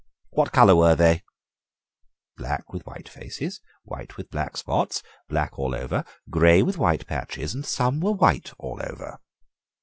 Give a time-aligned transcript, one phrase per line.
[0.31, 1.21] "What colour were they?"
[2.35, 7.53] "Black with white faces, white with black spots, black all over, grey with white patches,
[7.53, 9.19] and some were white all over."